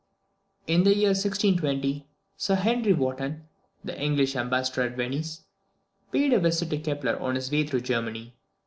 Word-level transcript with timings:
In 0.65 0.83
the 0.83 0.95
year 0.95 1.09
1620, 1.09 2.07
Sir 2.35 2.55
Henry 2.55 2.91
Wotton, 2.91 3.47
the 3.83 3.95
English 4.01 4.35
ambassador 4.35 4.81
at 4.81 4.97
Venice, 4.97 5.43
paid 6.11 6.33
a 6.33 6.39
visit 6.39 6.71
to 6.71 6.79
Kepler 6.79 7.19
on 7.19 7.35
his 7.35 7.51
way 7.51 7.67
through 7.67 7.81
Germany. 7.81 8.33